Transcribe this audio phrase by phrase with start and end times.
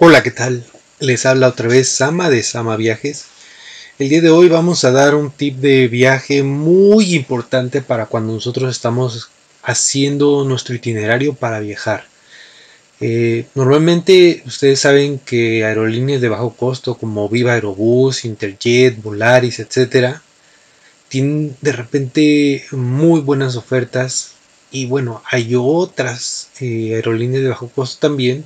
[0.00, 0.64] Hola, ¿qué tal?
[1.00, 3.24] Les habla otra vez Sama de Sama Viajes.
[3.98, 8.32] El día de hoy vamos a dar un tip de viaje muy importante para cuando
[8.32, 9.28] nosotros estamos
[9.64, 12.04] haciendo nuestro itinerario para viajar.
[13.00, 20.22] Eh, normalmente ustedes saben que aerolíneas de bajo costo como Viva Aerobús, Interjet, Volaris, etcétera,
[21.08, 24.34] tienen de repente muy buenas ofertas
[24.70, 28.44] y bueno, hay otras eh, aerolíneas de bajo costo también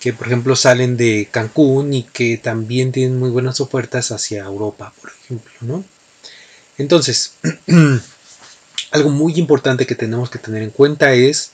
[0.00, 4.92] que por ejemplo salen de Cancún y que también tienen muy buenas ofertas hacia Europa,
[5.00, 5.84] por ejemplo, ¿no?
[6.78, 7.32] Entonces,
[8.90, 11.52] algo muy importante que tenemos que tener en cuenta es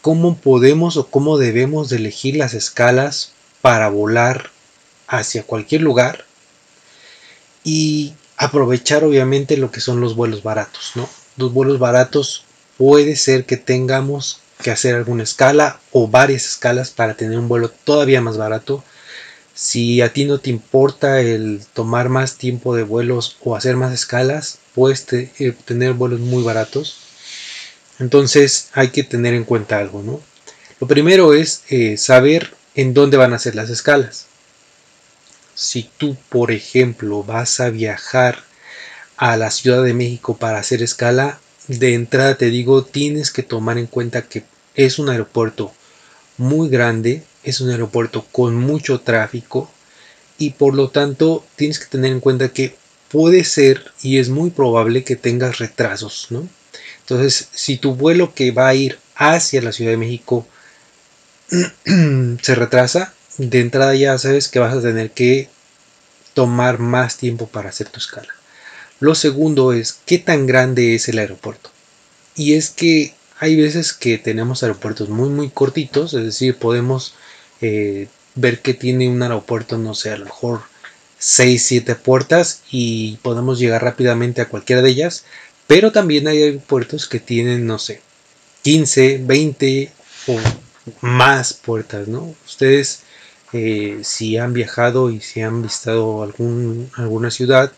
[0.00, 4.50] cómo podemos o cómo debemos de elegir las escalas para volar
[5.08, 6.24] hacia cualquier lugar
[7.64, 11.08] y aprovechar obviamente lo que son los vuelos baratos, ¿no?
[11.36, 12.44] Los vuelos baratos
[12.76, 17.68] puede ser que tengamos que hacer alguna escala o varias escalas para tener un vuelo
[17.68, 18.82] todavía más barato.
[19.54, 23.92] Si a ti no te importa el tomar más tiempo de vuelos o hacer más
[23.92, 26.96] escalas, puedes eh, tener vuelos muy baratos.
[27.98, 30.20] Entonces hay que tener en cuenta algo, ¿no?
[30.80, 34.26] Lo primero es eh, saber en dónde van a ser las escalas.
[35.54, 38.42] Si tú, por ejemplo, vas a viajar
[39.16, 43.78] a la Ciudad de México para hacer escala, de entrada te digo, tienes que tomar
[43.78, 45.72] en cuenta que es un aeropuerto
[46.38, 49.70] muy grande, es un aeropuerto con mucho tráfico
[50.38, 52.76] y por lo tanto tienes que tener en cuenta que
[53.08, 56.48] puede ser y es muy probable que tengas retrasos, ¿no?
[57.00, 60.46] Entonces, si tu vuelo que va a ir hacia la Ciudad de México
[62.42, 65.48] se retrasa, de entrada ya sabes que vas a tener que
[66.34, 68.32] tomar más tiempo para hacer tu escala.
[69.00, 71.70] Lo segundo es qué tan grande es el aeropuerto.
[72.34, 77.14] Y es que hay veces que tenemos aeropuertos muy muy cortitos, es decir, podemos
[77.60, 80.60] eh, ver que tiene un aeropuerto, no sé, a lo mejor
[81.18, 85.24] 6, 7 puertas y podemos llegar rápidamente a cualquiera de ellas,
[85.66, 88.00] pero también hay aeropuertos que tienen, no sé,
[88.62, 89.90] 15, 20
[90.28, 90.38] o
[91.00, 92.36] más puertas, ¿no?
[92.46, 93.02] Ustedes,
[93.52, 97.72] eh, si han viajado y si han visitado algún, alguna ciudad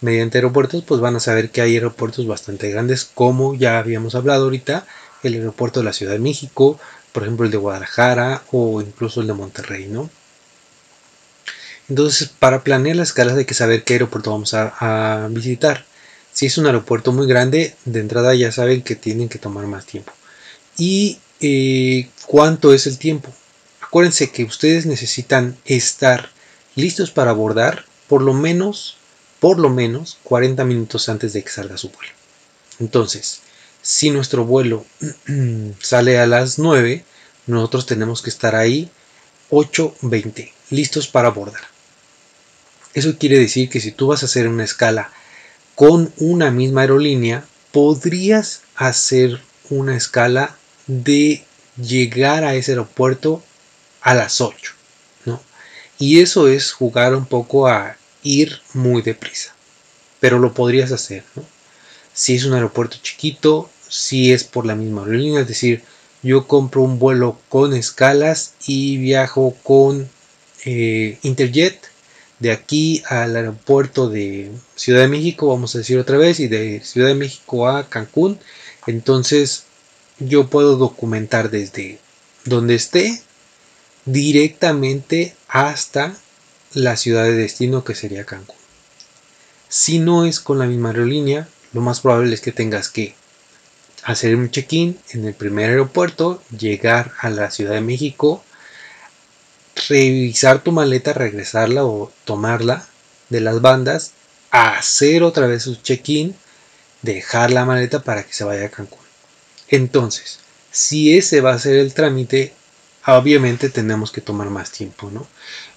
[0.00, 4.44] mediante aeropuertos, pues van a saber que hay aeropuertos bastante grandes, como ya habíamos hablado
[4.44, 4.86] ahorita,
[5.26, 6.78] el aeropuerto de la Ciudad de México,
[7.12, 10.10] por ejemplo el de Guadalajara o incluso el de Monterrey, ¿no?
[11.88, 15.84] Entonces, para planear las escalas hay que saber qué aeropuerto vamos a, visitar.
[16.32, 19.86] Si es un aeropuerto muy grande, de entrada ya saben que tienen que tomar más
[19.86, 20.12] tiempo.
[20.76, 23.32] ¿Y eh, cuánto es el tiempo?
[23.80, 26.28] Acuérdense que ustedes necesitan estar
[26.74, 28.96] listos para abordar por lo menos,
[29.40, 32.12] por lo menos 40 minutos antes de que salga su vuelo.
[32.78, 33.40] Entonces,
[33.86, 34.84] si nuestro vuelo
[35.80, 37.04] sale a las 9,
[37.46, 38.90] nosotros tenemos que estar ahí
[39.50, 41.62] 8.20, listos para abordar.
[42.94, 45.12] Eso quiere decir que si tú vas a hacer una escala
[45.76, 50.56] con una misma aerolínea, podrías hacer una escala
[50.88, 51.44] de
[51.80, 53.40] llegar a ese aeropuerto
[54.00, 54.72] a las 8,
[55.26, 55.40] ¿no?
[56.00, 59.54] Y eso es jugar un poco a ir muy deprisa,
[60.18, 61.44] pero lo podrías hacer, ¿no?
[62.12, 65.82] Si es un aeropuerto chiquito, si es por la misma aerolínea, es decir,
[66.22, 70.08] yo compro un vuelo con escalas y viajo con
[70.64, 71.80] eh, Interjet
[72.38, 76.80] de aquí al aeropuerto de Ciudad de México, vamos a decir otra vez, y de
[76.84, 78.38] Ciudad de México a Cancún.
[78.86, 79.64] Entonces
[80.18, 81.98] yo puedo documentar desde
[82.44, 83.22] donde esté
[84.04, 86.14] directamente hasta
[86.74, 88.56] la ciudad de destino que sería Cancún.
[89.68, 93.14] Si no es con la misma aerolínea, lo más probable es que tengas que
[94.06, 98.42] hacer un check-in en el primer aeropuerto, llegar a la Ciudad de México,
[99.88, 102.86] revisar tu maleta, regresarla o tomarla
[103.30, 104.12] de las bandas,
[104.52, 106.36] hacer otra vez su check-in,
[107.02, 109.00] dejar la maleta para que se vaya a Cancún.
[109.66, 110.38] Entonces,
[110.70, 112.52] si ese va a ser el trámite,
[113.06, 115.26] obviamente tenemos que tomar más tiempo, ¿no?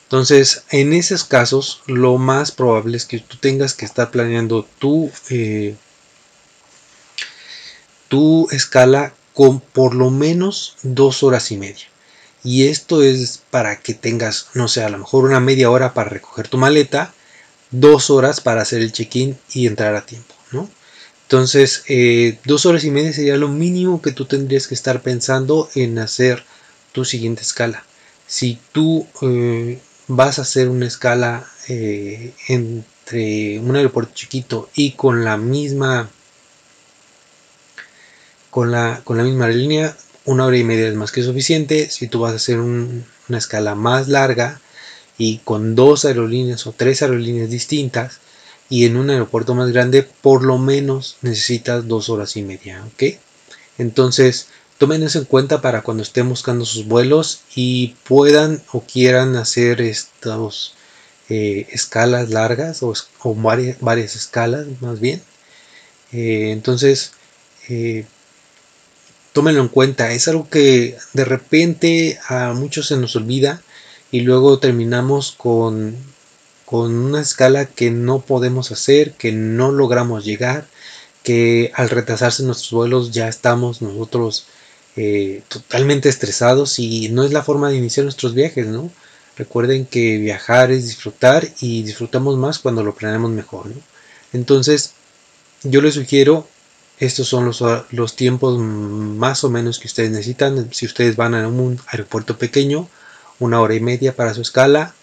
[0.04, 5.12] Entonces, en esos casos, lo más probable es que tú tengas que estar planeando tu
[5.32, 5.76] eh,
[8.10, 11.86] tu escala con por lo menos dos horas y media.
[12.44, 16.10] Y esto es para que tengas, no sé, a lo mejor una media hora para
[16.10, 17.14] recoger tu maleta,
[17.72, 20.70] dos horas para hacer el check-in y entrar a tiempo, ¿no?
[21.24, 25.70] Entonces, eh, dos horas y media sería lo mínimo que tú tendrías que estar pensando
[25.76, 26.44] en hacer
[26.92, 27.84] tu siguiente escala.
[28.26, 35.24] Si tú eh, vas a hacer una escala eh, entre un aeropuerto chiquito y con
[35.24, 36.10] la misma
[38.50, 41.90] con la, con la misma línea, una hora y media es más que suficiente.
[41.90, 44.60] Si tú vas a hacer una escala más larga
[45.18, 48.20] y con dos aerolíneas o tres aerolíneas distintas
[48.70, 52.84] y en un aeropuerto más grande, por lo menos necesitas dos horas y media.
[53.78, 54.48] Entonces,
[54.78, 59.82] tomen eso en cuenta para cuando estén buscando sus vuelos y puedan o quieran hacer
[59.82, 60.76] estos
[61.30, 62.94] eh, escalas largas o,
[63.36, 65.22] varias, escalas más bien.
[66.12, 67.14] Eh, entonces,
[67.68, 68.06] eh,
[69.40, 70.12] tómenlo en cuenta.
[70.12, 73.62] Es algo que de repente a muchos se nos olvida
[74.12, 75.96] y luego terminamos con,
[76.66, 80.68] con una escala que no podemos hacer, que no logramos llegar,
[81.24, 84.48] que al retrasarse nuestros vuelos ya estamos nosotros
[85.48, 88.92] totalmente estresados y no es la forma de iniciar nuestros viajes, ¿no?
[89.38, 93.68] Recuerden que viajar es disfrutar y disfrutamos más cuando lo planeamos mejor.
[94.34, 94.96] Entonces,
[95.64, 96.46] yo les sugiero,
[97.00, 100.74] estos son los, los, tiempos más o menos que ustedes necesitan.
[100.74, 102.90] Si ustedes van a un aeropuerto pequeño,
[103.40, 104.94] una hora y media para su escala.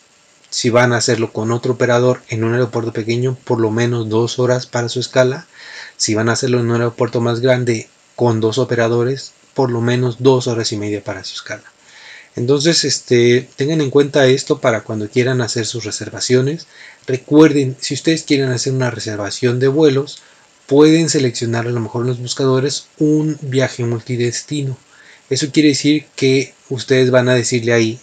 [0.51, 4.39] Si van a hacerlo con otro operador en un aeropuerto pequeño, por lo menos dos
[4.39, 5.47] horas para su escala.
[5.97, 10.17] Si van a hacerlo en un aeropuerto más grande con dos operadores, por lo menos
[10.21, 11.65] dos horas y media para su escala.
[12.37, 16.67] Entonces, este, tengan en cuenta esto para cuando quieran hacer sus reservaciones.
[17.07, 20.23] Recuerden, si ustedes quieren hacer una reservación de vuelos,
[20.67, 24.77] pueden seleccionar a lo mejor en los buscadores un viaje multidestino.
[25.31, 28.01] Eso quiere decir que ustedes van a decirle ahí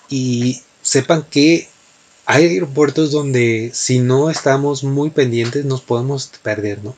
[0.10, 1.70] Y sepan que
[2.26, 6.96] hay aeropuertos donde si no estamos muy pendientes nos podemos perder, ¿no?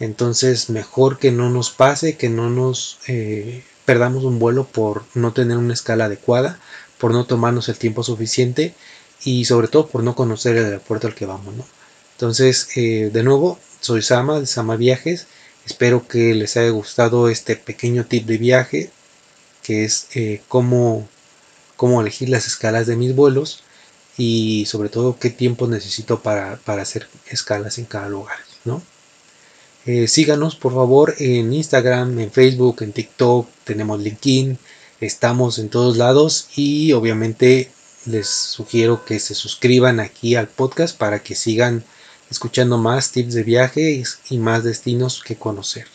[0.00, 5.32] Entonces mejor que no nos pase, que no nos eh, perdamos un vuelo por no
[5.32, 6.58] tener una escala adecuada,
[6.98, 8.74] por no tomarnos el tiempo suficiente
[9.24, 11.54] y sobre todo por no conocer el aeropuerto al que vamos.
[11.54, 11.64] ¿no?
[12.12, 15.26] Entonces, eh, de nuevo, soy Sama de Sama Viajes.
[15.66, 18.90] Espero que les haya gustado este pequeño tip de viaje,
[19.62, 21.08] que es eh, cómo,
[21.76, 23.64] cómo elegir las escalas de mis vuelos
[24.16, 28.38] y sobre todo qué tiempo necesito para, para hacer escalas en cada lugar.
[28.64, 28.82] ¿no?
[29.86, 34.58] Eh, síganos por favor en Instagram, en Facebook, en TikTok, tenemos LinkedIn,
[35.00, 37.70] estamos en todos lados y obviamente
[38.06, 41.84] les sugiero que se suscriban aquí al podcast para que sigan
[42.30, 45.86] escuchando más tips de viaje y más destinos que conocer.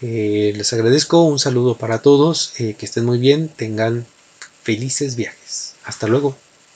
[0.00, 4.06] Eh, les agradezco, un saludo para todos, eh, que estén muy bien, tengan
[4.62, 5.74] felices viajes.
[5.84, 6.36] Hasta luego.